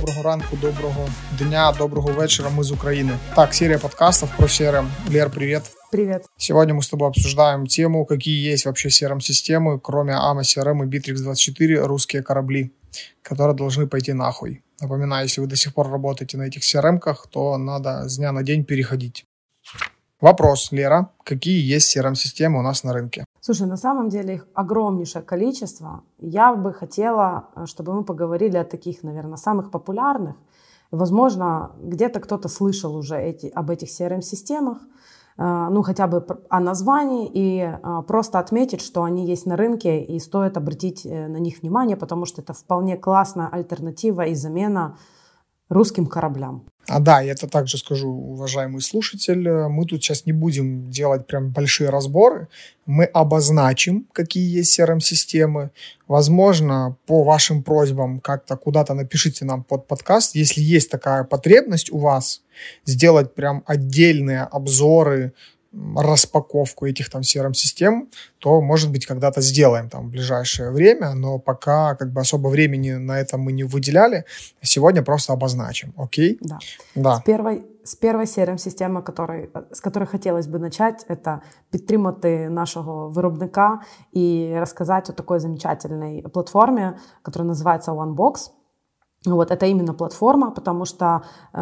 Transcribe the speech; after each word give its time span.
доброго 0.00 0.22
ранку, 0.22 0.56
доброго 0.56 1.08
дня, 1.38 1.72
доброго 1.72 2.22
вечера. 2.22 2.48
Мы 2.48 2.62
из 2.62 2.72
Украины. 2.72 3.18
Так, 3.36 3.52
серия 3.52 3.78
подкастов 3.78 4.34
про 4.36 4.46
CRM. 4.46 4.86
Лер, 5.08 5.30
привет. 5.30 5.64
Привет. 5.90 6.24
Сегодня 6.36 6.74
мы 6.74 6.82
с 6.82 6.88
тобой 6.88 7.08
обсуждаем 7.08 7.66
тему, 7.66 8.06
какие 8.06 8.50
есть 8.50 8.64
вообще 8.64 8.88
CRM-системы, 8.88 9.78
кроме 9.78 10.14
AMA, 10.14 10.40
CRM 10.40 10.84
и 10.84 10.88
Bittrex24, 10.88 11.84
русские 11.86 12.22
корабли, 12.22 12.72
которые 13.22 13.54
должны 13.54 13.86
пойти 13.86 14.12
нахуй. 14.12 14.62
Напоминаю, 14.80 15.24
если 15.24 15.42
вы 15.42 15.46
до 15.46 15.56
сих 15.56 15.74
пор 15.74 15.90
работаете 15.90 16.38
на 16.38 16.44
этих 16.44 16.62
CRM-ках, 16.62 17.26
то 17.30 17.58
надо 17.58 18.08
с 18.08 18.16
дня 18.16 18.32
на 18.32 18.42
день 18.42 18.64
переходить. 18.64 19.26
Вопрос, 20.20 20.70
Лера, 20.70 21.08
какие 21.24 21.58
есть 21.62 21.96
CRM-системы 21.96 22.58
у 22.58 22.62
нас 22.62 22.84
на 22.84 22.92
рынке? 22.92 23.24
Слушай, 23.40 23.66
на 23.66 23.78
самом 23.78 24.10
деле 24.10 24.34
их 24.34 24.46
огромнейшее 24.52 25.22
количество. 25.22 26.02
Я 26.18 26.54
бы 26.54 26.74
хотела, 26.74 27.48
э, 27.56 27.64
чтобы 27.64 27.94
мы 27.94 28.04
поговорили 28.04 28.58
о 28.58 28.64
таких, 28.64 29.02
наверное, 29.02 29.38
самых 29.38 29.70
популярных. 29.70 30.36
Возможно, 30.90 31.70
где-то 31.82 32.20
кто-то 32.20 32.48
слышал 32.48 32.96
уже 32.96 33.16
эти, 33.16 33.46
об 33.46 33.70
этих 33.70 33.88
CRM-системах, 33.88 34.78
э, 35.38 35.68
ну, 35.70 35.82
хотя 35.82 36.06
бы 36.06 36.26
о 36.50 36.60
названии, 36.60 37.30
и 37.32 37.60
э, 37.60 38.02
просто 38.06 38.38
отметить, 38.40 38.82
что 38.82 39.04
они 39.04 39.24
есть 39.24 39.46
на 39.46 39.56
рынке, 39.56 40.02
и 40.02 40.18
стоит 40.18 40.58
обратить 40.58 41.06
на 41.06 41.38
них 41.38 41.62
внимание, 41.62 41.96
потому 41.96 42.26
что 42.26 42.42
это 42.42 42.52
вполне 42.52 42.98
классная 42.98 43.48
альтернатива 43.48 44.26
и 44.26 44.34
замена 44.34 44.98
русским 45.70 46.06
кораблям. 46.06 46.66
А 46.88 46.98
да, 46.98 47.20
я 47.20 47.32
это 47.32 47.46
также 47.46 47.78
скажу, 47.78 48.08
уважаемый 48.10 48.80
слушатель, 48.80 49.48
мы 49.68 49.86
тут 49.86 50.02
сейчас 50.02 50.26
не 50.26 50.32
будем 50.32 50.90
делать 50.90 51.26
прям 51.26 51.52
большие 51.52 51.88
разборы, 51.88 52.48
мы 52.84 53.04
обозначим, 53.04 54.08
какие 54.12 54.58
есть 54.58 54.78
CRM-системы. 54.78 55.70
Возможно, 56.08 56.96
по 57.06 57.22
вашим 57.22 57.62
просьбам 57.62 58.18
как-то 58.18 58.56
куда-то 58.56 58.94
напишите 58.94 59.44
нам 59.44 59.62
под 59.62 59.86
подкаст, 59.86 60.34
если 60.34 60.60
есть 60.60 60.90
такая 60.90 61.22
потребность 61.22 61.92
у 61.92 61.98
вас, 61.98 62.42
сделать 62.84 63.34
прям 63.34 63.62
отдельные 63.66 64.42
обзоры 64.42 65.32
распаковку 65.72 66.86
этих 66.86 67.10
там 67.10 67.22
CRM-систем, 67.22 68.08
то, 68.38 68.60
может 68.60 68.90
быть, 68.90 69.06
когда-то 69.06 69.40
сделаем 69.40 69.88
там 69.88 70.08
в 70.08 70.10
ближайшее 70.10 70.70
время, 70.70 71.14
но 71.14 71.38
пока 71.38 71.94
как 71.94 72.12
бы 72.12 72.20
особо 72.20 72.48
времени 72.48 72.92
на 72.92 73.20
это 73.20 73.38
мы 73.38 73.52
не 73.52 73.64
выделяли. 73.64 74.24
Сегодня 74.62 75.02
просто 75.02 75.32
обозначим, 75.32 75.94
окей? 75.96 76.38
Да. 76.40 76.58
да. 76.94 77.16
С 77.16 77.22
первой, 77.22 77.64
с 77.84 77.94
первой 77.94 78.24
CRM-системи, 78.24 79.00
который, 79.02 79.50
с 79.72 79.80
которой 79.80 80.06
хотелось 80.06 80.46
бы 80.46 80.58
начать, 80.58 81.04
это 81.08 81.40
підтримати 81.70 82.48
нашего 82.50 83.08
виробника 83.10 83.80
и 84.12 84.56
рассказать 84.60 85.10
о 85.10 85.12
такой 85.12 85.38
замечательной 85.38 86.22
платформе, 86.22 86.98
которая 87.22 87.48
называется 87.48 87.92
OneBox. 87.92 88.50
Вот, 89.26 89.50
это 89.50 89.66
именно 89.66 89.94
платформа, 89.94 90.50
потому 90.50 90.84
что 90.84 91.22
э, 91.52 91.58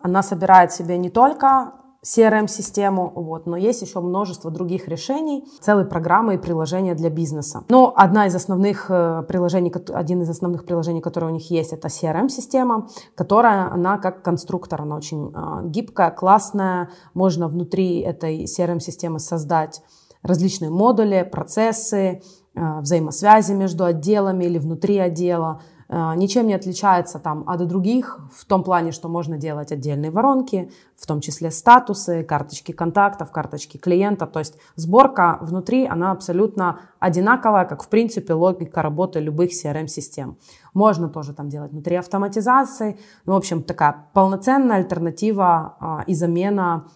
она 0.00 0.22
собирает 0.22 0.72
в 0.72 0.76
себе 0.76 0.98
не 0.98 1.10
только 1.10 1.72
CRM-систему, 2.04 3.12
вот, 3.14 3.46
но 3.46 3.56
есть 3.56 3.80
еще 3.82 4.00
множество 4.00 4.50
других 4.50 4.88
решений, 4.88 5.44
целые 5.60 5.86
программы 5.86 6.34
и 6.34 6.38
приложения 6.38 6.96
для 6.96 7.10
бизнеса. 7.10 7.64
Но 7.68 7.92
одна 7.96 8.26
из 8.26 8.34
основных 8.34 8.86
э, 8.88 9.22
приложений, 9.28 9.72
один 9.94 10.22
из 10.22 10.28
основных 10.28 10.64
приложений, 10.64 11.00
которые 11.00 11.30
у 11.30 11.34
них 11.34 11.48
есть, 11.50 11.72
это 11.72 11.86
CRM-система, 11.86 12.88
которая, 13.14 13.72
она 13.72 13.98
как 13.98 14.22
конструктор, 14.22 14.82
она 14.82 14.96
очень 14.96 15.32
э, 15.32 15.68
гибкая, 15.68 16.10
классная, 16.10 16.90
можно 17.14 17.46
внутри 17.46 18.00
этой 18.00 18.44
CRM-системы 18.44 19.20
создать 19.20 19.80
различные 20.22 20.70
модули, 20.70 21.28
процессы, 21.30 22.22
э, 22.54 22.80
взаимосвязи 22.80 23.52
между 23.52 23.84
отделами 23.84 24.44
или 24.44 24.58
внутри 24.58 24.98
отдела, 24.98 25.62
ничем 25.92 26.46
не 26.46 26.54
отличается 26.54 27.18
там 27.18 27.44
от 27.46 27.66
других 27.66 28.18
в 28.34 28.46
том 28.46 28.64
плане, 28.64 28.92
что 28.92 29.08
можно 29.08 29.36
делать 29.36 29.72
отдельные 29.72 30.10
воронки, 30.10 30.70
в 30.96 31.06
том 31.06 31.20
числе 31.20 31.50
статусы, 31.50 32.22
карточки 32.22 32.72
контактов, 32.72 33.30
карточки 33.30 33.76
клиента. 33.76 34.26
То 34.26 34.38
есть 34.38 34.56
сборка 34.76 35.38
внутри, 35.42 35.86
она 35.86 36.10
абсолютно 36.12 36.80
одинаковая, 36.98 37.66
как 37.66 37.82
в 37.82 37.88
принципе 37.88 38.32
логика 38.32 38.80
работы 38.80 39.20
любых 39.20 39.50
CRM-систем. 39.50 40.38
Можно 40.72 41.08
тоже 41.08 41.34
там 41.34 41.48
делать 41.48 41.72
внутри 41.72 41.96
автоматизации. 41.96 42.98
Ну, 43.26 43.34
в 43.34 43.36
общем, 43.36 43.62
такая 43.62 44.06
полноценная 44.14 44.76
альтернатива 44.76 45.76
а, 45.78 46.04
и 46.06 46.14
замена 46.14 46.86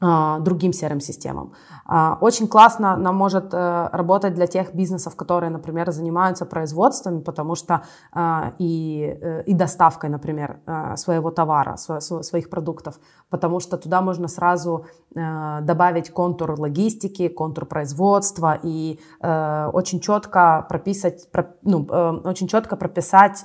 другим 0.00 0.70
CRM-системам. 0.70 1.52
А, 1.92 2.16
очень 2.20 2.48
классно 2.48 2.96
нам 2.96 3.16
может 3.16 3.52
э, 3.52 3.88
работать 3.92 4.34
для 4.34 4.46
тех 4.46 4.74
бизнесов, 4.74 5.16
которые, 5.16 5.50
например, 5.50 5.90
занимаются 5.90 6.46
производством, 6.46 7.22
потому 7.22 7.54
что 7.54 7.82
а, 8.12 8.52
и, 8.58 9.18
э, 9.20 9.42
и 9.42 9.54
доставкой, 9.54 10.08
например, 10.08 10.60
э, 10.66 10.96
своего 10.96 11.30
товара, 11.30 11.76
своих 11.76 12.48
продуктов, 12.48 13.00
потому 13.28 13.60
что 13.60 13.76
туда 13.76 14.00
можно 14.00 14.28
сразу 14.28 14.86
добавить 15.12 16.10
контур 16.10 16.58
логистики, 16.60 17.26
контур 17.28 17.66
производства 17.66 18.56
и 18.62 19.00
очень 19.20 19.98
четко 19.98 20.64
прописать, 20.68 21.28
ну, 21.62 21.84
очень 22.24 22.46
четко 22.46 22.76
прописать 22.76 23.44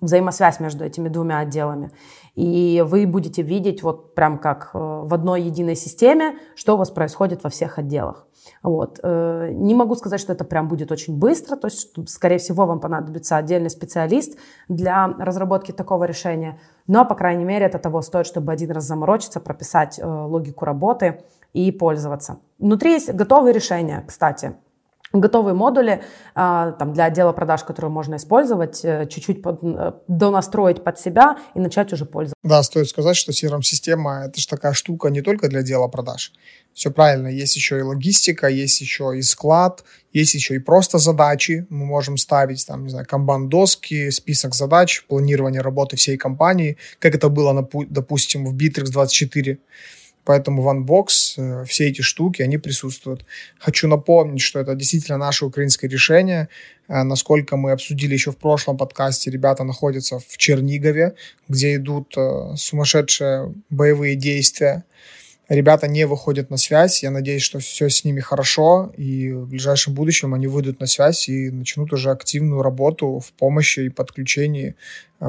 взаимосвязь 0.00 0.60
между 0.60 0.84
этими 0.84 1.08
двумя 1.08 1.38
отделами. 1.38 1.90
И 2.34 2.82
вы 2.86 3.06
будете 3.06 3.42
видеть 3.42 3.82
вот 3.82 4.14
прям 4.14 4.38
как 4.38 4.70
э, 4.72 4.78
в 4.78 5.12
одной 5.12 5.42
единой 5.42 5.76
системе, 5.76 6.36
что 6.54 6.74
у 6.74 6.76
вас 6.76 6.90
происходит 6.90 7.44
во 7.44 7.50
всех 7.50 7.78
отделах. 7.78 8.26
Вот. 8.62 9.00
Э, 9.02 9.50
не 9.52 9.74
могу 9.74 9.94
сказать, 9.96 10.20
что 10.20 10.32
это 10.32 10.44
прям 10.44 10.68
будет 10.68 10.92
очень 10.92 11.18
быстро, 11.18 11.56
то 11.56 11.66
есть, 11.66 12.08
скорее 12.08 12.38
всего, 12.38 12.66
вам 12.66 12.80
понадобится 12.80 13.36
отдельный 13.36 13.70
специалист 13.70 14.38
для 14.68 15.08
разработки 15.08 15.72
такого 15.72 16.04
решения, 16.04 16.60
но, 16.86 17.04
по 17.04 17.14
крайней 17.14 17.44
мере, 17.44 17.66
это 17.66 17.78
того 17.78 18.00
стоит, 18.02 18.26
чтобы 18.26 18.52
один 18.52 18.70
раз 18.70 18.84
заморочиться, 18.84 19.40
прописать 19.40 19.98
э, 19.98 20.06
логику 20.06 20.64
работы 20.64 21.22
и 21.52 21.70
пользоваться. 21.72 22.38
Внутри 22.58 22.92
есть 22.92 23.12
готовые 23.12 23.52
решения, 23.52 24.04
кстати 24.06 24.54
готовые 25.12 25.54
модули 25.54 26.02
а, 26.34 26.72
там, 26.72 26.92
для 26.92 27.06
отдела 27.06 27.32
продаж, 27.32 27.64
которые 27.64 27.90
можно 27.90 28.16
использовать, 28.16 28.84
э, 28.84 29.06
чуть-чуть 29.08 29.42
под, 29.42 29.58
э, 29.62 29.92
донастроить 30.06 30.84
под 30.84 30.98
себя 30.98 31.36
и 31.54 31.60
начать 31.60 31.92
уже 31.92 32.04
пользоваться. 32.04 32.36
Да, 32.44 32.62
стоит 32.62 32.88
сказать, 32.88 33.16
что 33.16 33.32
CRM-система– 33.32 34.24
это 34.26 34.40
же 34.40 34.46
такая 34.46 34.72
штука 34.72 35.08
не 35.08 35.20
только 35.20 35.48
для 35.48 35.60
отдела 35.60 35.88
продаж. 35.88 36.32
Все 36.72 36.90
правильно, 36.90 37.26
есть 37.26 37.56
еще 37.56 37.78
и 37.78 37.82
логистика, 37.82 38.46
есть 38.46 38.80
еще 38.80 39.18
и 39.18 39.22
склад, 39.22 39.82
есть 40.12 40.34
еще 40.34 40.54
и 40.54 40.60
просто 40.60 40.98
задачи. 40.98 41.66
Мы 41.68 41.86
можем 41.86 42.16
ставить, 42.16 42.64
там, 42.64 42.84
не 42.84 42.90
знаю, 42.90 43.06
камбан-доски, 43.06 44.10
список 44.10 44.54
задач, 44.54 45.04
планирование 45.08 45.60
работы 45.60 45.96
всей 45.96 46.16
компании, 46.16 46.76
как 47.00 47.16
это 47.16 47.28
было, 47.28 47.68
допустим, 47.88 48.46
в 48.46 48.54
Bittrex 48.54 48.90
24 48.90 49.58
Поэтому 50.24 50.62
OneBox, 50.62 51.06
э, 51.36 51.64
все 51.64 51.88
эти 51.88 52.02
штуки, 52.02 52.42
они 52.42 52.58
присутствуют. 52.58 53.24
Хочу 53.58 53.88
напомнить, 53.88 54.42
что 54.42 54.60
это 54.60 54.74
действительно 54.74 55.18
наше 55.18 55.46
украинское 55.46 55.90
решение. 55.90 56.48
Э, 56.88 57.02
насколько 57.02 57.56
мы 57.56 57.72
обсудили 57.72 58.14
еще 58.14 58.30
в 58.30 58.36
прошлом 58.36 58.76
подкасте, 58.76 59.30
ребята 59.30 59.64
находятся 59.64 60.18
в 60.18 60.36
Чернигове, 60.36 61.14
где 61.48 61.76
идут 61.76 62.14
э, 62.16 62.54
сумасшедшие 62.56 63.54
боевые 63.70 64.14
действия. 64.14 64.84
Ребята 65.50 65.88
не 65.88 66.06
выходят 66.06 66.48
на 66.48 66.58
связь. 66.58 67.02
Я 67.02 67.10
надеюсь, 67.10 67.42
что 67.42 67.58
все 67.58 67.88
с 67.88 68.04
ними 68.04 68.20
хорошо, 68.20 68.92
и 68.96 69.32
в 69.32 69.48
ближайшем 69.48 69.94
будущем 69.94 70.32
они 70.32 70.46
выйдут 70.46 70.78
на 70.78 70.86
связь 70.86 71.28
и 71.28 71.50
начнут 71.50 71.92
уже 71.92 72.10
активную 72.10 72.62
работу 72.62 73.18
в 73.18 73.32
помощи 73.32 73.80
и 73.80 73.88
подключении 73.88 74.76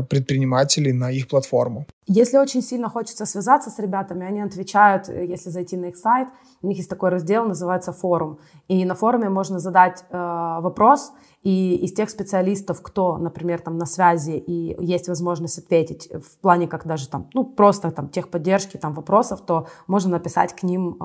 предпринимателей 0.10 0.94
на 0.94 1.12
их 1.12 1.28
платформу. 1.28 1.86
Если 2.08 2.38
очень 2.38 2.62
сильно 2.62 2.90
хочется 2.90 3.26
связаться 3.26 3.70
с 3.70 3.80
ребятами, 3.80 4.26
они 4.26 4.42
отвечают, 4.42 5.10
э, 5.10 5.26
если 5.26 5.50
зайти 5.50 5.78
на 5.78 5.86
их 5.86 5.98
сайт, 5.98 6.28
у 6.62 6.68
них 6.68 6.78
есть 6.78 6.90
такой 6.90 7.10
раздел, 7.10 7.46
называется 7.46 7.92
форум. 7.92 8.38
И 8.68 8.86
на 8.86 8.96
форуме 8.96 9.30
можно 9.30 9.60
задать 9.60 10.04
э, 10.10 10.18
вопрос, 10.62 11.12
и 11.44 11.76
из 11.76 11.94
тех 11.94 12.10
специалистов, 12.10 12.82
кто, 12.82 13.18
например, 13.18 13.62
там 13.62 13.78
на 13.78 13.86
связи 13.86 14.38
и 14.38 14.76
есть 14.80 15.08
возможность 15.08 15.58
ответить 15.58 16.08
в 16.12 16.38
плане 16.42 16.68
как 16.68 16.86
даже 16.86 17.08
там, 17.08 17.30
ну, 17.34 17.44
просто 17.44 17.92
там 17.92 18.10
техподдержки, 18.10 18.78
там 18.78 18.94
вопросов, 18.94 19.42
то 19.42 19.68
можно 19.88 20.12
написать 20.12 20.54
к 20.54 20.64
ним 20.64 20.98
э, 21.00 21.04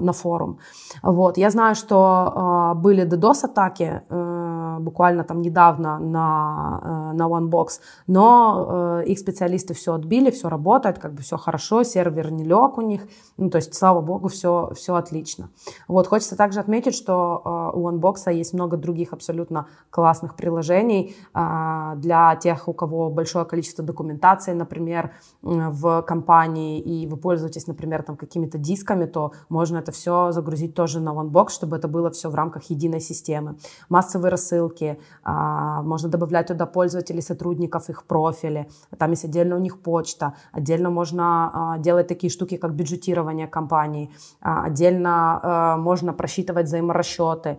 на 0.00 0.12
форум. 0.12 0.58
Вот. 1.02 1.38
Я 1.38 1.50
знаю, 1.50 1.74
что 1.74 2.74
э, 2.74 2.78
были 2.78 3.06
DDoS-атаки 3.06 4.02
э, 4.08 4.76
буквально 4.80 5.24
там 5.24 5.40
недавно 5.40 5.98
на, 5.98 6.80
э, 7.12 7.16
на 7.16 7.28
OneBox, 7.28 7.68
но 8.06 8.19
э, 8.22 9.04
их 9.06 9.18
специалисты 9.18 9.74
все 9.74 9.94
отбили, 9.94 10.30
все 10.30 10.48
работает, 10.48 10.98
как 10.98 11.14
бы 11.14 11.22
все 11.22 11.36
хорошо, 11.36 11.82
сервер 11.82 12.30
не 12.30 12.44
лег 12.44 12.78
у 12.78 12.80
них, 12.80 13.08
ну, 13.36 13.50
то 13.50 13.56
есть, 13.56 13.74
слава 13.74 14.00
богу, 14.00 14.28
все, 14.28 14.72
все 14.74 14.94
отлично. 14.94 15.50
Вот. 15.88 16.06
Хочется 16.06 16.36
также 16.36 16.60
отметить, 16.60 16.94
что 16.94 17.42
э, 17.44 17.78
у 17.78 17.88
OneBox 17.88 18.32
есть 18.32 18.54
много 18.54 18.76
других 18.76 19.12
абсолютно 19.12 19.66
классных 19.90 20.36
приложений 20.36 21.14
а, 21.34 21.94
для 21.96 22.36
тех, 22.36 22.68
у 22.68 22.72
кого 22.72 23.10
большое 23.10 23.44
количество 23.44 23.84
документации, 23.84 24.52
например, 24.52 25.12
в 25.42 26.02
компании, 26.02 26.80
и 26.80 27.06
вы 27.06 27.16
пользуетесь, 27.16 27.66
например, 27.66 28.02
там 28.02 28.16
какими-то 28.16 28.58
дисками, 28.58 29.06
то 29.06 29.32
можно 29.48 29.78
это 29.78 29.92
все 29.92 30.32
загрузить 30.32 30.74
тоже 30.74 31.00
на 31.00 31.10
OneBox, 31.10 31.50
чтобы 31.50 31.76
это 31.76 31.88
было 31.88 32.10
все 32.10 32.30
в 32.30 32.34
рамках 32.34 32.64
единой 32.64 33.00
системы. 33.00 33.56
Массовые 33.88 34.30
рассылки, 34.30 34.60
ссылки, 34.60 34.98
а, 35.22 35.82
можно 35.82 36.08
добавлять 36.08 36.46
туда 36.46 36.66
пользователей, 36.66 37.22
сотрудников, 37.22 37.90
их 37.90 38.04
профили, 38.10 38.66
там 38.98 39.10
есть 39.10 39.24
отдельно 39.24 39.56
у 39.56 39.60
них 39.60 39.80
почта, 39.82 40.34
отдельно 40.52 40.90
можно 40.90 41.24
а, 41.52 41.78
делать 41.78 42.08
такие 42.08 42.30
штуки, 42.30 42.56
как 42.56 42.74
бюджетирование 42.74 43.46
компаний, 43.46 44.10
а, 44.40 44.64
отдельно 44.64 45.76
можно 45.78 46.12
просчитывать 46.12 46.66
взаиморасчеты, 46.66 47.58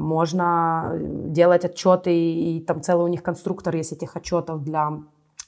можно 0.00 0.92
делать 1.26 1.64
отчеты, 1.64 2.10
и, 2.10 2.56
и 2.56 2.60
там 2.60 2.80
целый 2.80 3.04
у 3.04 3.08
них 3.08 3.22
конструктор 3.22 3.76
есть 3.76 3.92
этих 3.92 4.16
отчетов 4.16 4.62
для 4.62 4.92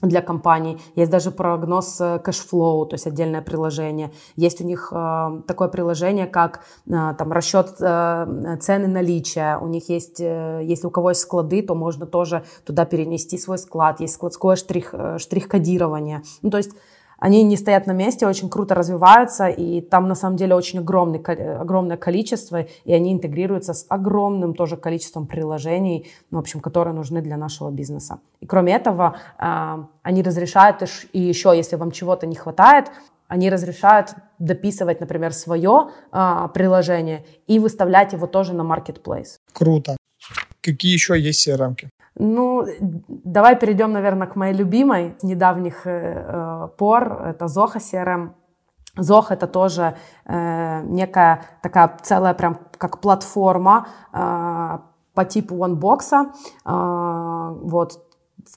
для 0.00 0.23
компаний. 0.23 0.81
Есть 0.95 1.11
даже 1.11 1.31
прогноз 1.31 2.00
э, 2.00 2.19
cash 2.20 2.50
flow, 2.50 2.87
то 2.87 2.95
есть 2.95 3.06
отдельное 3.06 3.43
приложение. 3.43 4.12
Есть 4.37 4.61
у 4.61 4.65
них 4.65 4.93
э, 4.93 5.43
такое 5.47 5.69
приложение, 5.69 6.27
как 6.27 6.61
э, 6.87 7.15
там 7.19 7.33
расчет 7.33 7.75
э, 7.81 8.56
цены 8.61 8.87
наличия. 8.87 9.59
У 9.59 9.67
них 9.67 9.89
есть, 9.89 10.21
э, 10.21 10.61
если 10.62 10.87
у 10.87 10.91
кого 10.91 11.11
есть 11.11 11.23
склады, 11.23 11.62
то 11.62 11.75
можно 11.75 12.06
тоже 12.06 12.45
туда 12.65 12.85
перенести 12.85 13.39
свой 13.39 13.59
склад. 13.59 14.00
Есть 14.00 14.15
складское 14.15 14.55
штрих, 14.55 14.91
э, 14.93 15.19
штрих-кодирование. 15.19 16.23
Ну, 16.43 16.50
то 16.50 16.59
есть 16.59 16.71
они 17.19 17.43
не 17.43 17.56
стоят 17.56 17.87
на 17.87 17.93
месте, 17.93 18.26
очень 18.26 18.49
круто 18.49 18.75
развиваются, 18.75 19.49
и 19.49 19.81
там 19.81 20.09
на 20.09 20.15
самом 20.15 20.37
деле 20.37 20.55
очень 20.55 20.79
огромный, 20.79 21.20
огромное 21.20 21.97
количество, 21.97 22.67
и 22.85 22.93
они 22.93 23.12
интегрируются 23.12 23.75
с 23.75 23.87
огромным 23.88 24.55
тоже 24.55 24.76
количеством 24.76 25.26
приложений, 25.26 26.06
ну, 26.31 26.38
в 26.38 26.41
общем, 26.41 26.61
которые 26.61 26.94
нужны 26.94 27.20
для 27.20 27.37
нашего 27.37 27.70
бизнеса. 27.70 28.20
И 28.41 28.47
кроме 28.47 28.73
этого, 28.73 29.17
а, 29.37 29.88
они 30.03 30.23
разрешают 30.23 30.82
и 31.12 31.20
еще, 31.20 31.53
если 31.56 31.76
вам 31.76 31.91
чего-то 31.91 32.26
не 32.26 32.37
хватает, 32.37 32.91
они 33.26 33.50
разрешают 33.50 34.14
дописывать, 34.38 35.00
например, 35.00 35.32
свое 35.32 35.91
а, 36.12 36.49
приложение 36.49 37.25
и 37.47 37.59
выставлять 37.59 38.12
его 38.12 38.26
тоже 38.26 38.55
на 38.55 38.62
marketplace. 38.62 39.37
Круто. 39.53 39.97
Какие 40.62 40.93
еще 40.93 41.19
есть 41.19 41.47
CRM-ки? 41.47 41.91
Ну, 42.19 42.67
давай 43.09 43.56
перейдем, 43.56 43.93
наверное, 43.93 44.26
к 44.26 44.37
моей 44.37 44.55
любимой 44.55 45.15
с 45.19 45.23
недавних 45.23 45.87
э, 45.87 45.91
э 45.91 46.69
пор. 46.76 47.23
Это 47.26 47.44
Zoho 47.47 47.76
CRM. 47.76 48.31
Zoho 48.97 49.26
это 49.31 49.47
тоже 49.47 49.97
э, 50.25 50.82
некая 50.82 51.43
такая 51.62 51.97
целая 52.03 52.35
прям 52.35 52.59
как 52.79 53.00
платформа 53.00 53.87
э, 54.12 54.79
по 55.15 55.25
типу 55.25 55.55
OneBox. 55.55 56.26
Э, 56.67 57.55
вот 57.62 58.07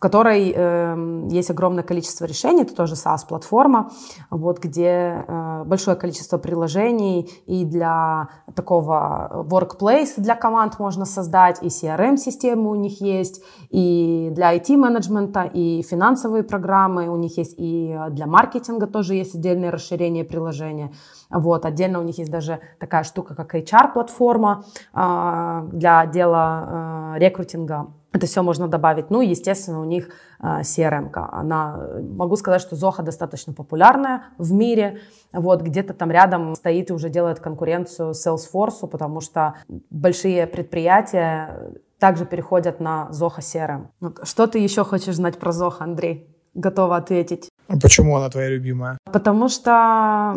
которой 0.02 0.52
э, 0.54 1.28
есть 1.30 1.52
огромное 1.52 1.84
количество 1.84 2.26
решений, 2.26 2.64
это 2.64 2.76
тоже 2.76 2.96
SaaS-платформа, 2.96 3.92
вот, 4.32 4.58
где 4.58 5.24
э, 5.28 5.64
большое 5.64 5.96
количество 5.96 6.40
приложений 6.40 7.30
и 7.46 7.66
для 7.66 8.30
такого 8.56 9.46
workplace 9.48 10.14
для 10.18 10.34
команд 10.34 10.80
можно 10.80 11.06
создать, 11.06 11.62
и 11.62 11.68
CRM-системы 11.68 12.72
у 12.72 12.76
них 12.76 13.00
есть, 13.00 13.44
и 13.70 14.30
для 14.32 14.56
IT-менеджмента, 14.58 15.44
и 15.44 15.84
финансовые 15.84 16.44
программы 16.44 17.08
у 17.08 17.16
них 17.16 17.38
есть, 17.38 17.54
и 17.58 17.96
для 18.10 18.26
маркетинга 18.26 18.88
тоже 18.88 19.14
есть 19.14 19.36
отдельное 19.36 19.70
расширение 19.70 20.24
приложения. 20.24 20.92
Вот, 21.30 21.64
отдельно 21.64 22.00
у 22.00 22.04
них 22.04 22.18
есть 22.18 22.32
даже 22.32 22.60
такая 22.80 23.04
штука, 23.04 23.36
как 23.36 23.54
HR-платформа 23.54 24.64
э, 24.96 25.70
для 25.74 26.00
отдела 26.00 27.14
э, 27.16 27.20
рекрутинга 27.20 27.94
это 28.14 28.26
все 28.28 28.44
можно 28.44 28.68
добавить. 28.68 29.10
Ну, 29.10 29.22
естественно, 29.22 29.80
у 29.82 29.86
них 29.86 30.10
э, 30.40 30.62
CRM. 30.62 31.12
-ка. 31.12 31.30
Она, 31.32 31.80
могу 32.02 32.36
сказать, 32.36 32.62
что 32.62 32.76
Zoho 32.76 33.04
достаточно 33.04 33.54
популярная 33.54 34.24
в 34.38 34.52
мире. 34.52 35.00
Вот 35.34 35.62
где-то 35.62 35.94
там 35.94 36.12
рядом 36.12 36.56
стоит 36.56 36.90
и 36.90 36.94
уже 36.94 37.10
делает 37.10 37.40
конкуренцию 37.40 38.12
Salesforce, 38.12 38.88
потому 38.88 39.22
что 39.22 39.54
большие 39.90 40.46
предприятия 40.48 41.74
также 42.00 42.26
переходят 42.26 42.80
на 42.80 43.10
Zoho 43.12 43.40
CRM. 43.40 43.88
Что 44.24 44.48
ты 44.48 44.60
еще 44.60 44.84
хочешь 44.84 45.16
знать 45.16 45.38
про 45.38 45.52
Zoho, 45.52 45.76
Андрей? 45.80 46.28
Готова 46.54 46.98
ответить. 46.98 47.50
А 47.70 47.80
почему 47.80 48.18
она 48.18 48.30
твоя 48.30 48.50
любимая? 48.50 48.98
Потому 49.06 49.48
что, 49.48 50.36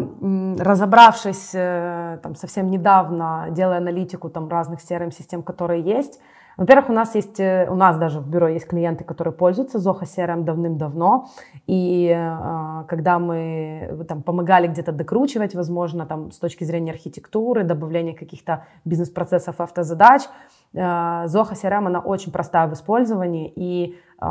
разобравшись 0.58 1.50
э, 1.54 2.18
там, 2.22 2.36
совсем 2.36 2.68
недавно, 2.68 3.48
делая 3.50 3.78
аналитику 3.78 4.30
там, 4.30 4.48
разных 4.48 4.78
CRM-систем, 4.78 5.42
которые 5.42 5.82
есть, 5.82 6.20
во-первых, 6.56 6.88
у 6.90 6.92
нас 6.92 7.14
есть, 7.14 7.40
э, 7.40 7.66
у 7.68 7.74
нас 7.74 7.96
даже 7.98 8.20
в 8.20 8.28
бюро 8.28 8.48
есть 8.48 8.66
клиенты, 8.66 9.04
которые 9.04 9.32
пользуются 9.32 9.78
Zoho 9.78 10.02
CRM 10.02 10.42
давным-давно, 10.44 11.28
и 11.66 12.08
э, 12.14 12.84
когда 12.88 13.18
мы 13.18 14.04
там 14.08 14.22
помогали 14.22 14.68
где-то 14.68 14.92
докручивать, 14.92 15.54
возможно, 15.54 16.06
там 16.06 16.30
с 16.30 16.38
точки 16.38 16.64
зрения 16.64 16.92
архитектуры, 16.92 17.64
добавления 17.64 18.14
каких-то 18.14 18.66
бизнес-процессов, 18.84 19.60
автозадач, 19.60 20.22
э, 20.72 20.78
Zoho 20.78 21.52
CRM, 21.52 21.86
она 21.86 22.00
очень 22.00 22.32
простая 22.32 22.68
в 22.68 22.72
использовании, 22.72 23.52
и 23.54 23.98
э, 24.20 24.26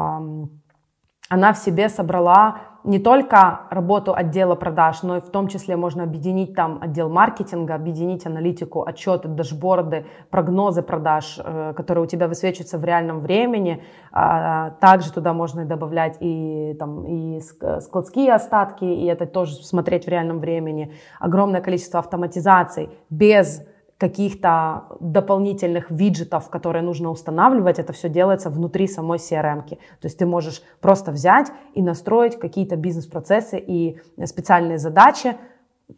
она 1.29 1.53
в 1.53 1.57
себе 1.57 1.89
собрала 1.89 2.57
не 2.83 2.99
только 2.99 3.61
работу 3.69 4.13
отдела 4.13 4.55
продаж, 4.55 5.03
но 5.03 5.17
и 5.17 5.21
в 5.21 5.29
том 5.29 5.47
числе 5.47 5.75
можно 5.75 6.03
объединить 6.03 6.53
там 6.53 6.79
отдел 6.81 7.09
маркетинга, 7.09 7.75
объединить 7.75 8.25
аналитику, 8.25 8.83
отчеты, 8.83 9.27
дашборды, 9.29 10.05
прогнозы 10.29 10.81
продаж, 10.81 11.39
э, 11.43 11.73
которые 11.75 12.03
у 12.03 12.07
тебя 12.07 12.27
высвечиваются 12.27 12.77
в 12.77 12.83
реальном 12.83 13.21
времени. 13.21 13.83
А, 14.11 14.71
также 14.81 15.11
туда 15.11 15.33
можно 15.33 15.65
добавлять 15.65 16.17
и, 16.19 16.75
там, 16.77 17.05
и 17.05 17.39
складские 17.79 18.33
остатки, 18.33 18.83
и 18.83 19.05
это 19.05 19.25
тоже 19.25 19.55
смотреть 19.55 20.05
в 20.05 20.09
реальном 20.09 20.39
времени. 20.39 20.93
Огромное 21.19 21.61
количество 21.61 21.99
автоматизаций 21.99 22.89
без 23.09 23.65
каких-то 24.03 24.87
дополнительных 24.99 25.89
виджетов, 25.89 26.49
которые 26.49 26.83
нужно 26.83 27.09
устанавливать, 27.09 27.79
это 27.79 27.93
все 27.93 28.09
делается 28.09 28.49
внутри 28.49 28.85
самой 28.87 29.17
CRM. 29.17 29.63
-ки. 29.63 29.77
То 30.01 30.07
есть 30.07 30.17
ты 30.17 30.25
можешь 30.25 30.61
просто 30.81 31.11
взять 31.11 31.51
и 31.73 31.81
настроить 31.81 32.37
какие-то 32.37 32.75
бизнес-процессы 32.75 33.57
и 33.57 34.01
специальные 34.25 34.77
задачи, 34.77 35.37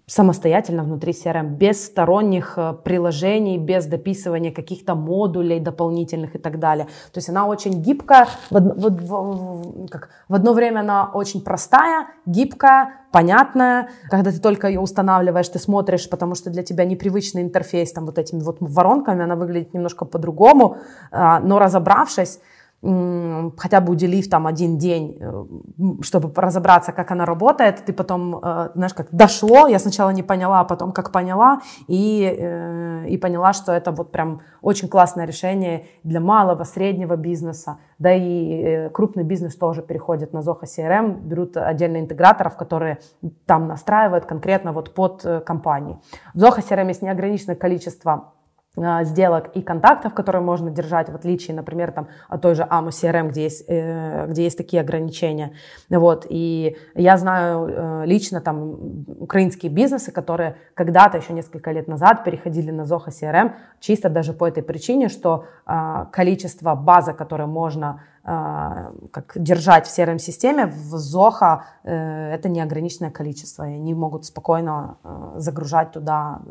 самостоятельно 0.08 0.84
внутри 0.84 1.12
CRM, 1.12 1.50
без 1.50 1.86
сторонних 1.86 2.54
э, 2.58 2.74
приложений, 2.84 3.58
без 3.60 3.86
дописывания 3.86 4.52
каких-то 4.52 4.96
модулей 4.96 5.60
дополнительных 5.60 6.36
и 6.36 6.38
так 6.38 6.60
далее. 6.60 6.86
То 7.12 7.18
есть 7.18 7.30
она 7.30 7.48
очень 7.48 7.82
гибкая, 7.82 8.28
в 8.50 8.60
в, 8.60 8.90
в, 8.90 9.88
как, 9.90 10.10
в 10.30 10.34
одно 10.34 10.54
время 10.54 10.80
она 10.82 11.10
очень 11.14 11.42
простая, 11.42 12.08
гибкая, 12.26 13.06
понятная. 13.12 13.90
Когда 14.10 14.32
ты 14.32 14.40
только 14.40 14.68
ее 14.68 14.80
устанавливаешь, 14.80 15.50
ты 15.50 15.60
смотришь, 15.60 16.10
потому 16.10 16.36
что 16.36 16.50
для 16.50 16.64
тебя 16.64 16.86
непривычный 16.86 17.42
интерфейс, 17.42 17.92
там 17.94 18.06
вот 18.06 18.18
этими 18.18 18.42
вот 18.42 18.58
воронками, 18.60 19.24
она 19.24 19.36
выглядит 19.36 19.74
немножко 19.74 20.06
по-другому, 20.06 20.78
а, 21.12 21.40
но 21.40 21.60
разобравшись, 21.60 22.40
хотя 22.82 23.82
бы 23.82 23.94
уделив 23.94 24.30
там 24.30 24.46
один 24.46 24.78
день, 24.78 25.18
э, 25.20 26.04
чтобы 26.04 26.32
разобраться, 26.36 26.92
как 26.92 27.12
она 27.12 27.26
работает, 27.26 27.84
ты 27.86 27.94
потом, 27.94 28.36
э, 28.36 28.70
знаешь, 28.76 28.94
как 28.94 29.08
дошло, 29.12 29.68
я 29.68 29.80
сначала 29.80 30.12
не 30.12 30.24
поняла, 30.24 30.60
а 30.60 30.64
потом 30.66 30.92
как 30.92 31.12
поняла, 31.12 31.62
и, 31.88 32.38
э, 32.40 33.08
и 33.08 33.18
поняла, 33.18 33.54
что 33.54 33.72
это 33.72 33.92
вот 33.92 34.12
прям 34.12 34.42
очень 34.62 34.88
классное 34.88 35.26
решение 35.26 35.88
для 36.04 36.20
малого, 36.20 36.64
среднего 36.64 37.16
бизнеса, 37.16 37.78
да 37.98 38.14
и 38.14 38.90
крупный 38.90 39.24
бизнес 39.24 39.56
тоже 39.56 39.82
переходит 39.82 40.34
на 40.34 40.40
Zoho 40.40 40.64
CRM, 40.64 41.22
берут 41.22 41.58
отдельно 41.58 41.98
интеграторов, 41.98 42.56
которые 42.56 43.00
там 43.46 43.68
настраивают 43.68 44.26
конкретно 44.26 44.74
вот 44.74 44.94
под 44.94 45.26
компании. 45.46 45.98
В 46.36 46.44
Zoho 46.44 46.60
CRM 46.60 46.88
есть 46.90 47.02
неограниченное 47.02 47.56
количество 47.56 48.35
сделок 48.76 49.56
и 49.56 49.62
контактов, 49.62 50.14
которые 50.14 50.42
можно 50.42 50.70
держать, 50.70 51.10
в 51.10 51.16
отличие, 51.16 51.56
например, 51.56 51.92
там, 51.92 52.08
от 52.28 52.42
той 52.42 52.56
же 52.56 52.64
AMO 52.64 52.90
CRM, 52.90 53.30
где 53.30 53.44
есть, 53.44 53.64
э, 53.68 54.28
где 54.28 54.44
есть 54.44 54.58
такие 54.58 54.82
ограничения. 54.82 55.54
Вот. 55.90 56.26
И 56.30 56.78
я 56.94 57.18
знаю 57.18 57.68
э, 57.68 58.06
лично 58.06 58.42
там 58.42 59.06
украинские 59.20 59.72
бизнесы, 59.72 60.12
которые 60.12 60.58
когда-то, 60.74 61.18
еще 61.18 61.34
несколько 61.34 61.72
лет 61.72 61.88
назад, 61.88 62.24
переходили 62.24 62.72
на 62.72 62.82
Zoho 62.82 63.08
CRM, 63.08 63.54
чисто 63.80 64.10
даже 64.10 64.34
по 64.34 64.48
этой 64.48 64.64
причине, 64.64 65.10
что 65.10 65.46
э, 65.66 66.06
количество 66.12 66.76
базы, 66.76 67.14
которые 67.14 67.48
можно 67.48 68.02
как 68.28 69.34
держать 69.36 69.86
в 69.86 69.96
CRM-системе, 69.96 70.66
в 70.66 70.96
Zoho 70.96 71.62
это 71.84 72.50
неограниченное 72.50 73.12
количество, 73.12 73.70
и 73.70 73.74
они 73.74 73.94
могут 73.94 74.26
спокойно 74.26 74.98
загружать 75.36 75.92
туда 75.92 76.42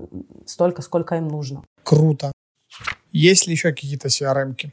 столько, 0.46 0.82
сколько 0.82 1.16
им 1.16 1.26
нужно. 1.26 1.64
Круто. 1.84 2.32
Есть 3.12 3.46
ли 3.46 3.52
еще 3.52 3.70
какие-то 3.70 4.08
CRM-ки? 4.08 4.72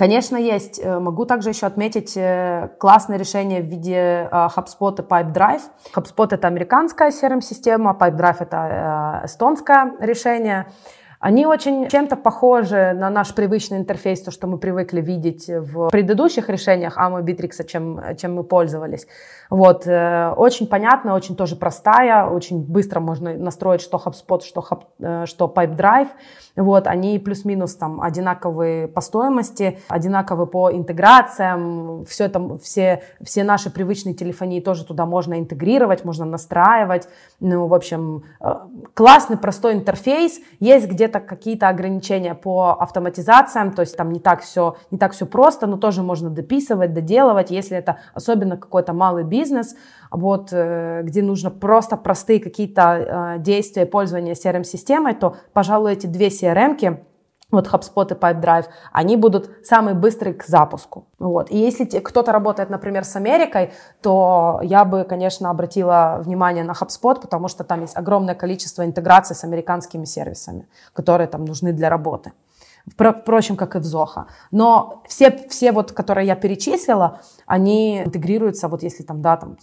Конечно, 0.00 0.38
есть. 0.38 0.80
Э, 0.82 0.98
могу 0.98 1.26
также 1.26 1.50
еще 1.50 1.66
отметить 1.66 2.16
э, 2.16 2.70
классное 2.78 3.18
решение 3.18 3.60
в 3.60 3.66
виде 3.66 3.92
э, 3.92 4.28
HubSpot 4.32 4.98
и 4.98 5.02
Pipedrive. 5.02 5.60
HubSpot— 5.94 6.28
это 6.30 6.48
американская 6.48 7.10
CRM-система, 7.10 7.94
Pipedrive— 8.00 8.36
это 8.40 9.20
эстонское 9.24 9.92
решение. 10.00 10.72
Они 11.20 11.44
очень 11.44 11.86
чем-то 11.90 12.16
похожи 12.16 12.94
на 12.94 13.10
наш 13.10 13.34
привычный 13.34 13.76
интерфейс, 13.76 14.22
то, 14.22 14.30
что 14.30 14.46
мы 14.46 14.56
привыкли 14.56 15.02
видеть 15.02 15.48
в 15.48 15.90
предыдущих 15.90 16.48
решениях 16.48 16.96
AMO 16.96 17.22
Bittrex, 17.22 17.66
чем, 17.66 18.00
чем 18.16 18.36
мы 18.36 18.42
пользовались. 18.42 19.06
Вот. 19.50 19.86
Э, 19.86 20.32
очень 20.34 20.66
понятно, 20.66 21.14
очень 21.14 21.36
тоже 21.36 21.56
простая, 21.56 22.24
очень 22.24 22.62
быстро 22.62 23.00
можно 23.00 23.34
настроить, 23.34 23.82
что 23.82 23.98
HubSpot, 23.98 24.42
что, 24.42 24.60
Hub, 24.60 24.84
э, 24.98 25.26
что 25.26 25.52
PipeDrive. 25.54 26.08
Вот. 26.56 26.86
Они 26.86 27.18
плюс-минус 27.18 27.74
там 27.74 28.00
одинаковые 28.00 28.88
по 28.88 29.02
стоимости, 29.02 29.78
одинаковые 29.88 30.46
по 30.46 30.72
интеграциям. 30.72 32.06
Все, 32.06 32.24
это, 32.24 32.56
все, 32.58 33.02
все 33.22 33.44
наши 33.44 33.70
привычные 33.70 34.14
телефонии 34.14 34.60
тоже 34.60 34.86
туда 34.86 35.04
можно 35.04 35.38
интегрировать, 35.38 36.04
можно 36.04 36.24
настраивать. 36.24 37.08
Ну, 37.40 37.66
в 37.66 37.74
общем, 37.74 38.22
э, 38.40 38.54
классный, 38.94 39.36
простой 39.36 39.74
интерфейс. 39.74 40.40
Есть 40.60 40.88
где-то 41.10 41.20
какие-то 41.20 41.68
ограничения 41.68 42.34
по 42.34 42.76
автоматизациям, 42.78 43.72
то 43.72 43.82
есть 43.82 43.96
там 43.96 44.10
не 44.10 44.20
так 44.20 44.42
все, 44.42 44.76
не 44.90 44.98
так 44.98 45.12
все 45.12 45.26
просто, 45.26 45.66
но 45.66 45.76
тоже 45.76 46.02
можно 46.02 46.30
дописывать, 46.30 46.92
доделывать, 46.92 47.50
если 47.50 47.76
это 47.76 47.98
особенно 48.14 48.56
какой-то 48.56 48.92
малый 48.92 49.24
бизнес, 49.24 49.74
вот, 50.10 50.50
э, 50.52 51.02
где 51.02 51.22
нужно 51.22 51.50
просто 51.50 51.96
простые 51.96 52.40
какие-то 52.40 53.36
э, 53.36 53.42
действия 53.42 53.86
пользования 53.86 54.34
CRM-системой, 54.34 55.14
то, 55.14 55.36
пожалуй, 55.52 55.92
эти 55.92 56.06
две 56.06 56.28
CRM-ки, 56.28 57.00
вот 57.50 57.68
HubSpot 57.68 58.10
и 58.10 58.14
Pipedrive, 58.14 58.66
они 58.92 59.16
будут 59.16 59.50
самые 59.64 59.94
быстрые 59.94 60.34
к 60.34 60.44
запуску. 60.44 61.06
Вот. 61.18 61.50
И 61.50 61.56
если 61.56 61.84
кто-то 61.84 62.32
работает, 62.32 62.70
например, 62.70 63.04
с 63.04 63.16
Америкой, 63.16 63.72
то 64.02 64.60
я 64.62 64.84
бы, 64.84 65.04
конечно, 65.04 65.50
обратила 65.50 66.20
внимание 66.24 66.64
на 66.64 66.72
HubSpot, 66.72 67.20
потому 67.20 67.48
что 67.48 67.64
там 67.64 67.82
есть 67.82 67.96
огромное 67.96 68.34
количество 68.34 68.84
интеграций 68.84 69.36
с 69.36 69.44
американскими 69.44 70.04
сервисами, 70.04 70.68
которые 70.92 71.28
там 71.28 71.44
нужны 71.44 71.72
для 71.72 71.88
работы. 71.90 72.32
Впрочем, 72.86 73.56
как 73.56 73.76
и 73.76 73.78
в 73.78 73.84
Зоха. 73.84 74.26
Но 74.50 75.02
все, 75.06 75.30
все 75.48 75.72
вот, 75.72 75.92
которые 75.92 76.26
я 76.26 76.34
перечислила, 76.34 77.20
они 77.46 78.02
интегрируются, 78.02 78.68
вот 78.68 78.82
если 78.82 79.02
там, 79.02 79.22
да, 79.22 79.36
там 79.36 79.56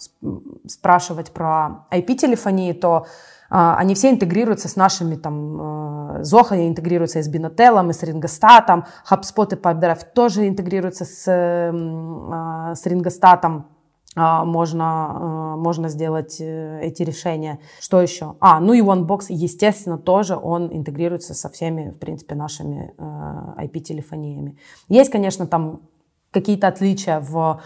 спрашивать 0.66 1.32
про 1.32 1.86
IP-телефонии, 1.90 2.72
то 2.72 3.06
а, 3.50 3.76
они 3.76 3.94
все 3.94 4.10
интегрируются 4.10 4.68
с 4.68 4.76
нашими 4.76 5.16
там 5.16 6.20
Zoho 6.20 6.54
э, 6.54 6.68
интегрируется 6.68 7.18
и 7.18 7.22
с 7.22 7.32
Binotel, 7.32 7.88
и 7.88 7.92
с 7.92 8.02
Ringostat, 8.02 8.84
HubSpot 9.10 9.52
и 9.52 9.56
PipeDrive 9.56 10.04
тоже 10.14 10.48
интегрируются 10.48 11.04
с, 11.04 11.24
а, 11.28 12.74
с 12.74 12.86
Ringostat, 12.86 13.62
можно, 14.16 15.54
можно 15.56 15.88
сделать 15.88 16.40
э, 16.40 16.80
эти 16.82 17.02
решения. 17.02 17.60
Что 17.80 18.00
еще? 18.00 18.34
А, 18.40 18.58
ну 18.58 18.72
и 18.72 18.80
OneBox, 18.80 19.26
естественно, 19.28 19.98
тоже 19.98 20.36
он 20.36 20.74
интегрируется 20.74 21.34
со 21.34 21.48
всеми, 21.48 21.90
в 21.90 21.98
принципе, 21.98 22.34
нашими 22.34 22.94
IP-телефониями. 22.98 24.58
Есть, 24.88 25.10
конечно, 25.10 25.46
там 25.46 25.82
какие-то 26.30 26.68
отличия 26.68 27.20
в 27.20 27.60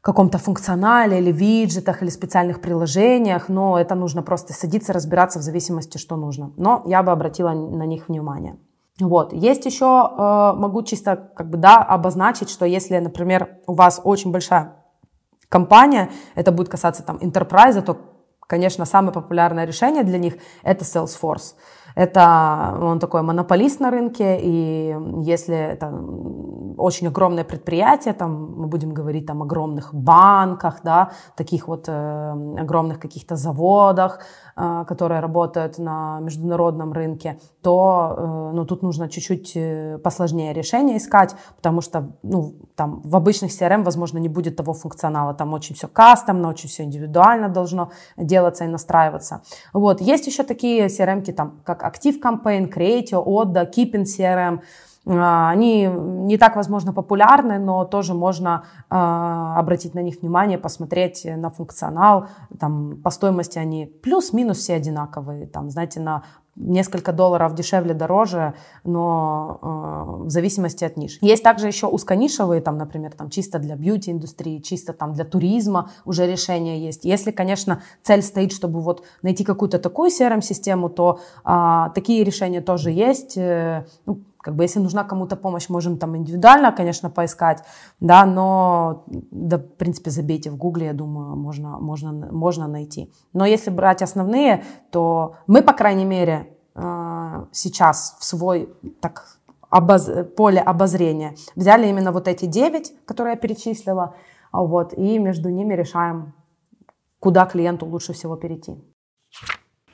каком-то 0.00 0.38
функционале 0.38 1.18
или 1.18 1.30
виджетах 1.30 2.02
или 2.02 2.08
специальных 2.08 2.60
приложениях, 2.60 3.48
но 3.48 3.78
это 3.78 3.94
нужно 3.94 4.22
просто 4.22 4.52
садиться, 4.52 4.92
разбираться 4.92 5.38
в 5.38 5.42
зависимости, 5.42 5.98
что 5.98 6.16
нужно. 6.16 6.52
Но 6.56 6.82
я 6.86 7.02
бы 7.02 7.12
обратила 7.12 7.50
на 7.50 7.84
них 7.84 8.08
внимание. 8.08 8.56
Вот. 8.98 9.32
Есть 9.32 9.66
еще, 9.66 9.84
э, 9.84 10.58
могу 10.58 10.82
чисто 10.82 11.16
как 11.34 11.50
бы, 11.50 11.58
да, 11.58 11.78
обозначить, 11.78 12.50
что 12.50 12.64
если, 12.66 12.98
например, 12.98 13.58
у 13.66 13.74
вас 13.74 14.00
очень 14.02 14.30
большая 14.30 14.79
компания, 15.50 16.10
это 16.34 16.52
будет 16.52 16.70
касаться 16.70 17.02
там 17.02 17.18
enterprise, 17.18 17.82
то, 17.82 17.98
конечно, 18.40 18.86
самое 18.86 19.12
популярное 19.12 19.66
решение 19.66 20.04
для 20.04 20.16
них 20.16 20.36
это 20.62 20.84
Salesforce. 20.84 21.54
Это 21.94 22.78
он 22.80 22.98
такой 22.98 23.22
монополист 23.22 23.80
на 23.80 23.90
рынке, 23.90 24.38
и 24.40 24.96
если 25.22 25.56
это 25.56 25.92
очень 26.80 27.08
огромное 27.08 27.44
предприятие, 27.44 28.14
там 28.14 28.54
мы 28.56 28.66
будем 28.66 28.92
говорить 28.94 29.26
там 29.26 29.42
огромных 29.42 29.94
банках, 29.94 30.80
да, 30.82 31.10
таких 31.36 31.68
вот 31.68 31.88
э, 31.88 32.30
огромных 32.58 32.98
каких-то 32.98 33.36
заводах, 33.36 34.20
э, 34.56 34.84
которые 34.88 35.20
работают 35.20 35.78
на 35.78 36.20
международном 36.20 36.92
рынке, 36.92 37.38
то 37.62 38.14
э, 38.16 38.50
ну, 38.54 38.64
тут 38.64 38.82
нужно 38.82 39.08
чуть-чуть 39.08 39.52
э, 39.56 39.98
посложнее 39.98 40.52
решение 40.52 40.96
искать, 40.96 41.36
потому 41.56 41.82
что 41.82 42.12
ну, 42.22 42.54
там 42.76 43.00
в 43.04 43.16
обычных 43.16 43.50
CRM, 43.50 43.82
возможно, 43.82 44.18
не 44.18 44.28
будет 44.28 44.56
того 44.56 44.72
функционала, 44.72 45.34
там 45.34 45.52
очень 45.52 45.74
все 45.74 45.88
кастомно, 45.88 46.48
очень 46.48 46.68
все 46.68 46.84
индивидуально 46.84 47.48
должно 47.48 47.90
делаться 48.16 48.64
и 48.64 48.68
настраиваться. 48.68 49.42
Вот. 49.72 50.00
Есть 50.00 50.26
еще 50.26 50.42
такие 50.42 50.86
CRM, 50.86 51.32
там, 51.32 51.60
как 51.64 51.79
Active 51.82 52.20
Campaign, 52.20 52.68
Creatio, 52.68 53.24
Odda, 53.24 53.70
Keeping 53.70 54.04
CRM, 54.04 54.60
а, 55.06 55.50
они 55.50 55.86
не 55.86 56.36
так, 56.38 56.56
возможно, 56.56 56.92
популярны, 56.92 57.58
но 57.58 57.84
тоже 57.84 58.14
можно 58.14 58.64
э, 58.90 58.94
обратить 58.94 59.94
на 59.94 60.00
них 60.00 60.20
внимание, 60.20 60.58
посмотреть 60.58 61.24
на 61.24 61.48
функционал. 61.48 62.28
Там, 62.58 63.00
по 63.02 63.10
стоимости 63.10 63.58
они 63.58 63.86
плюс-минус 63.86 64.58
все 64.58 64.74
одинаковые. 64.74 65.46
Там, 65.46 65.70
знаете, 65.70 66.00
на 66.00 66.24
несколько 66.60 67.12
долларов 67.12 67.54
дешевле, 67.54 67.94
дороже, 67.94 68.54
но 68.84 69.58
э, 69.62 70.24
в 70.26 70.30
зависимости 70.30 70.84
от 70.84 70.96
ниш. 70.96 71.18
Есть 71.20 71.42
также 71.42 71.66
еще 71.66 71.86
узконишевые, 71.86 72.60
там, 72.60 72.76
например, 72.78 73.12
там, 73.12 73.30
чисто 73.30 73.58
для 73.58 73.76
бьюти-индустрии, 73.76 74.58
чисто 74.58 74.92
там, 74.92 75.12
для 75.12 75.24
туризма 75.24 75.90
уже 76.04 76.26
решения 76.26 76.78
есть. 76.78 77.04
Если, 77.04 77.30
конечно, 77.30 77.82
цель 78.02 78.22
стоит, 78.22 78.52
чтобы 78.52 78.80
вот 78.80 79.04
найти 79.22 79.44
какую-то 79.44 79.78
такую 79.78 80.10
CRM-систему, 80.10 80.88
то 80.88 81.20
э, 81.44 81.86
такие 81.94 82.24
решения 82.24 82.60
тоже 82.60 82.90
есть. 82.90 83.36
Э, 83.36 83.86
ну, 84.06 84.20
как 84.40 84.56
бы 84.56 84.64
если 84.64 84.80
нужна 84.80 85.04
кому-то 85.04 85.36
помощь, 85.36 85.68
можем 85.68 85.98
там 85.98 86.16
индивидуально, 86.16 86.72
конечно, 86.72 87.10
поискать, 87.10 87.62
да, 88.00 88.24
но, 88.24 89.04
да, 89.06 89.58
в 89.58 89.76
принципе, 89.76 90.10
забейте 90.10 90.50
в 90.50 90.56
гугле, 90.56 90.86
я 90.86 90.92
думаю, 90.92 91.36
можно, 91.36 91.78
можно, 91.78 92.12
можно 92.12 92.66
найти. 92.66 93.12
Но 93.32 93.44
если 93.44 93.70
брать 93.70 94.02
основные, 94.02 94.64
то 94.90 95.36
мы, 95.46 95.62
по 95.62 95.72
крайней 95.72 96.06
мере, 96.06 96.56
э, 96.74 97.46
сейчас 97.52 98.16
в 98.18 98.24
свой 98.24 98.72
так, 99.00 99.38
обоз... 99.68 100.08
поле 100.36 100.60
обозрения 100.60 101.34
взяли 101.54 101.86
именно 101.88 102.12
вот 102.12 102.26
эти 102.26 102.46
девять, 102.46 102.92
которые 103.04 103.34
я 103.34 103.38
перечислила, 103.38 104.14
вот, 104.52 104.94
и 104.94 105.18
между 105.18 105.50
ними 105.50 105.74
решаем, 105.74 106.32
куда 107.18 107.44
клиенту 107.44 107.86
лучше 107.86 108.14
всего 108.14 108.36
перейти. 108.36 108.82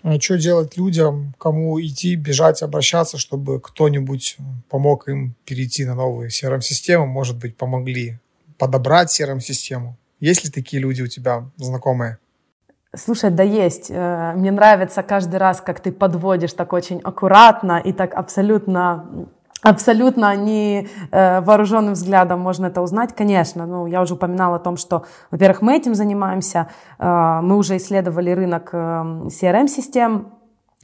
А 0.08 0.20
что 0.20 0.38
делать 0.38 0.76
людям, 0.76 1.34
кому 1.36 1.80
идти, 1.80 2.14
бежать, 2.14 2.62
обращаться, 2.62 3.18
чтобы 3.18 3.60
кто-нибудь 3.60 4.36
помог 4.70 5.08
им 5.08 5.34
перейти 5.44 5.84
на 5.84 5.96
новые 5.96 6.28
CRM-системы, 6.28 7.06
может 7.06 7.36
быть, 7.38 7.56
помогли 7.56 8.20
подобрать 8.56 9.20
CRM-систему? 9.20 9.96
Есть 10.20 10.44
ли 10.44 10.50
такие 10.52 10.80
люди 10.80 11.02
у 11.02 11.08
тебя 11.08 11.50
знакомые? 11.56 12.18
Слушай, 12.94 13.30
да 13.30 13.42
есть. 13.42 13.90
Э, 13.90 14.32
мне 14.36 14.52
нравится 14.52 15.02
каждый 15.02 15.40
раз, 15.40 15.60
как 15.60 15.80
ты 15.80 15.90
подводишь 15.90 16.52
так 16.52 16.72
очень 16.72 17.00
аккуратно 17.00 17.82
и 17.84 17.92
так 17.92 18.14
абсолютно 18.14 19.28
абсолютно 19.68 20.36
не 20.36 20.88
э, 21.10 21.40
вооруженным 21.40 21.94
взглядом 21.94 22.40
можно 22.40 22.66
это 22.66 22.80
узнать, 22.80 23.14
конечно. 23.16 23.66
Ну, 23.66 23.86
я 23.86 24.00
уже 24.00 24.14
упоминала 24.14 24.56
о 24.56 24.58
том, 24.58 24.76
что, 24.76 25.04
во-первых, 25.30 25.62
мы 25.62 25.76
этим 25.76 25.94
занимаемся, 25.94 26.68
э, 26.98 27.40
мы 27.42 27.56
уже 27.56 27.76
исследовали 27.76 28.30
рынок 28.30 28.70
э, 28.72 28.76
CRM-систем, 29.26 30.35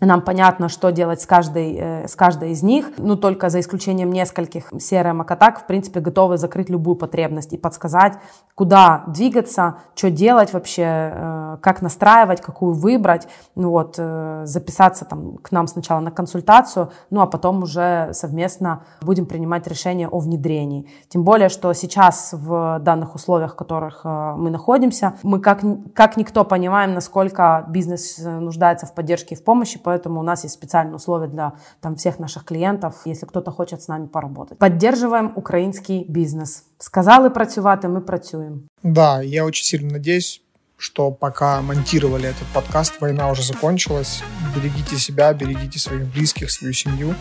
нам 0.06 0.20
понятно, 0.20 0.68
что 0.68 0.90
делать 0.90 1.20
с 1.20 1.26
каждой, 1.26 1.76
э, 1.76 2.08
с 2.08 2.16
каждой 2.16 2.50
из 2.50 2.62
них, 2.62 2.90
ну, 2.98 3.16
только 3.16 3.50
за 3.50 3.60
исключением 3.60 4.10
нескольких 4.10 4.72
CRM 4.72 5.22
так, 5.36 5.60
в 5.60 5.66
принципе, 5.66 6.00
готовы 6.00 6.38
закрыть 6.38 6.68
любую 6.68 6.96
потребность 6.96 7.52
и 7.52 7.56
подсказать, 7.56 8.14
куда 8.54 9.04
двигаться, 9.06 9.76
что 9.94 10.10
делать 10.10 10.52
вообще, 10.52 10.82
э, 10.84 11.56
как 11.60 11.82
настраивать, 11.82 12.40
какую 12.40 12.74
выбрать, 12.74 13.28
ну, 13.54 13.70
вот, 13.70 13.94
э, 13.98 14.42
записаться 14.44 15.04
там 15.04 15.38
к 15.38 15.52
нам 15.52 15.66
сначала 15.68 16.00
на 16.00 16.10
консультацию, 16.10 16.90
ну, 17.10 17.20
а 17.20 17.26
потом 17.26 17.62
уже 17.62 18.10
совместно 18.12 18.84
будем 19.02 19.26
принимать 19.26 19.66
решение 19.68 20.08
о 20.08 20.18
внедрении. 20.18 20.88
Тем 21.08 21.22
более, 21.22 21.48
что 21.48 21.72
сейчас 21.74 22.32
в 22.32 22.80
данных 22.80 23.14
условиях, 23.14 23.52
в 23.52 23.56
которых 23.56 24.04
мы 24.04 24.50
находимся, 24.50 25.14
мы 25.22 25.40
как, 25.40 25.60
как 25.94 26.16
никто 26.16 26.44
понимаем, 26.44 26.94
насколько 26.94 27.64
бизнес 27.68 28.18
нуждается 28.18 28.86
в 28.86 28.94
поддержке 28.94 29.34
и 29.34 29.38
в 29.38 29.44
помощи, 29.44 29.78
поэтому 29.92 30.20
у 30.20 30.22
нас 30.22 30.44
есть 30.44 30.54
специальные 30.54 30.96
условия 30.96 31.28
для 31.28 31.52
там, 31.82 31.96
всех 31.96 32.18
наших 32.18 32.44
клиентов, 32.46 32.94
если 33.04 33.26
кто-то 33.26 33.50
хочет 33.50 33.82
с 33.82 33.88
нами 33.88 34.06
поработать. 34.06 34.58
Поддерживаем 34.58 35.32
украинский 35.36 36.06
бизнес. 36.08 36.64
Сказали 36.78 37.28
працювати, 37.28 37.88
мы 37.88 38.00
працюем. 38.00 38.68
Да, 38.82 39.20
я 39.20 39.44
очень 39.44 39.64
сильно 39.64 39.92
надеюсь, 39.92 40.42
что 40.78 41.10
пока 41.10 41.60
монтировали 41.60 42.26
этот 42.26 42.46
подкаст, 42.54 43.00
война 43.00 43.30
уже 43.30 43.42
закончилась. 43.42 44.22
Берегите 44.56 44.96
себя, 44.96 45.34
берегите 45.34 45.78
своих 45.78 46.06
близких, 46.06 46.50
свою 46.50 46.72
семью. 46.72 47.14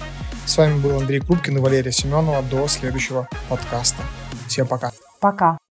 С 0.46 0.58
вами 0.58 0.82
был 0.82 0.98
Андрей 0.98 1.20
Крупкин 1.20 1.58
и 1.58 1.60
Валерия 1.60 1.92
Семенова. 1.92 2.42
До 2.50 2.68
следующего 2.68 3.28
подкаста. 3.50 4.02
Всем 4.48 4.66
пока. 4.66 4.92
Пока. 5.20 5.62